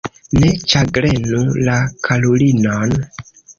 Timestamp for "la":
1.69-1.77